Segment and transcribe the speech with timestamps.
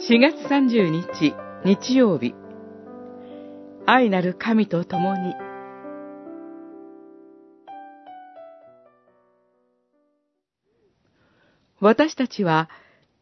[0.00, 1.34] 4月30日
[1.64, 2.32] 日曜日
[3.84, 5.34] 愛なる神と共に
[11.80, 12.70] 私たちは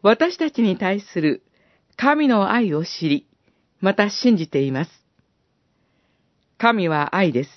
[0.00, 1.42] 私たちに対する
[1.96, 3.26] 神の愛を知り、
[3.80, 4.90] また信じています。
[6.56, 7.50] 神は愛です。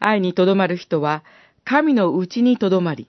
[0.00, 1.22] 愛にとどまる人は
[1.64, 3.08] 神のうちにとどまり、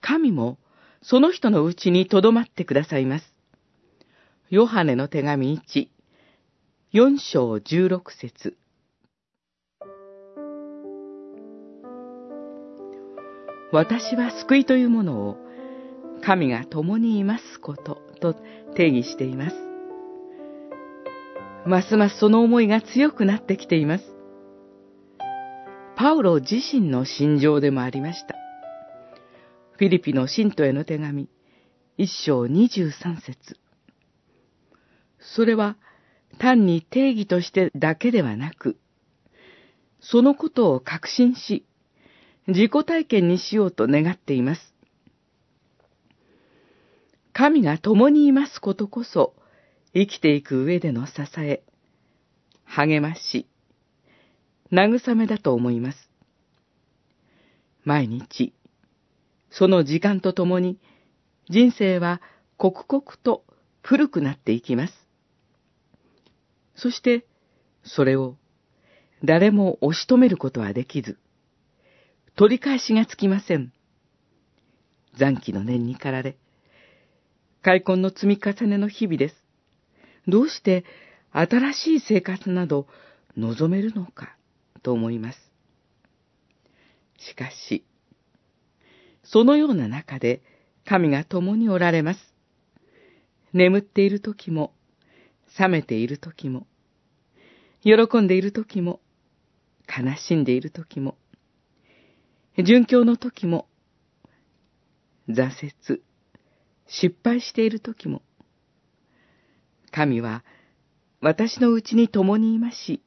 [0.00, 0.58] 神も
[1.02, 3.33] その人のうちにとどまってくださいます。
[4.50, 5.88] ヨハネの手紙1、
[6.92, 8.58] 4章16節
[13.72, 15.38] 私は救いというものを
[16.22, 18.34] 神が共にいますことと
[18.76, 19.56] 定義しています。
[21.66, 24.04] ますますその思いが強くなってきています。
[25.96, 28.34] パウロ自身の心情でもありました。
[29.78, 31.30] フィリピの信徒への手紙、
[31.96, 33.63] 一章二十三節。
[35.24, 35.76] それは
[36.38, 38.76] 単に定義としてだけではなく、
[40.00, 41.64] そのことを確信し、
[42.46, 44.74] 自己体験にしようと願っています。
[47.32, 49.34] 神が共にいますことこそ、
[49.94, 51.62] 生きていく上での支え、
[52.64, 53.48] 励まし、
[54.72, 56.10] 慰めだと思います。
[57.84, 58.52] 毎日、
[59.50, 60.78] その時間とともに、
[61.48, 62.20] 人生は
[62.56, 63.44] 刻々と
[63.82, 65.03] 古くなっていきます。
[66.74, 67.26] そして、
[67.82, 68.36] それを
[69.22, 71.18] 誰も押し止めることはできず、
[72.36, 73.72] 取り返しがつきません。
[75.16, 76.36] 残機の念に駆られ、
[77.62, 79.36] 開墾の積み重ねの日々です。
[80.26, 80.84] どうして
[81.30, 82.86] 新しい生活など
[83.36, 84.36] 望めるのか
[84.82, 85.38] と思います。
[87.18, 87.84] しかし、
[89.22, 90.42] そのような中で
[90.84, 92.20] 神が共におられます。
[93.52, 94.74] 眠っている時も、
[95.58, 96.66] 冷めている時も、
[97.82, 99.00] 喜んでいる時も、
[99.86, 101.16] 悲しんでいる時も、
[102.56, 103.68] 殉教の時も、
[105.28, 106.02] 挫折、
[106.86, 108.22] 失敗している時も、
[109.90, 110.42] 神は
[111.20, 113.00] 私のうちに共にいまし、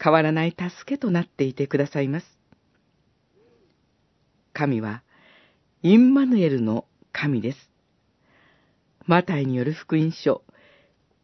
[0.00, 2.26] 変わらない助けとなっていてくださいます。
[4.52, 5.02] 神は、
[5.82, 7.58] インマヌエルの神です。
[9.06, 10.42] マタイによる福音書、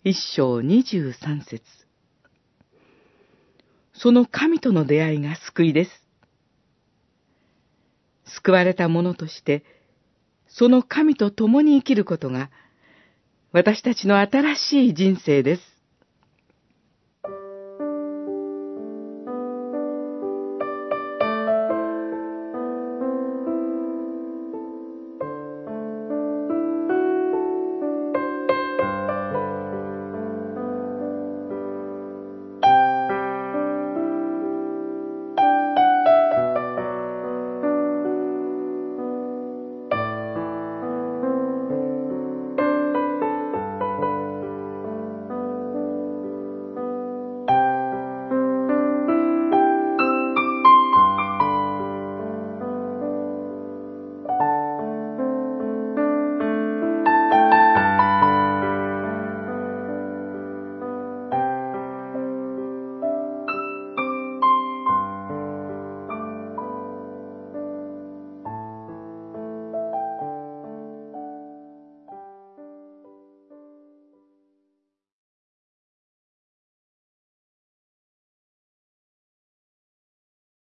[0.07, 1.63] 一章二十三節。
[3.95, 5.91] その神との出会いが救いです。
[8.27, 9.65] 救われた者として、
[10.47, 12.51] その神と共に生きることが、
[13.53, 15.63] 私たちの新しい人生です。